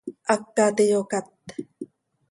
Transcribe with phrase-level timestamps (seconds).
[0.29, 1.27] Hacat iyocát.